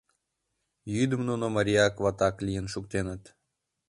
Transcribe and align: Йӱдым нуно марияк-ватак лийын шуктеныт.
Йӱдым 0.93 1.21
нуно 1.29 1.45
марияк-ватак 1.55 2.35
лийын 2.45 2.65
шуктеныт. 2.73 3.23